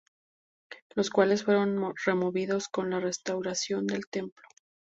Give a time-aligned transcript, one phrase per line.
[0.95, 4.47] Los cuales fueron removidos con la restauración del templo.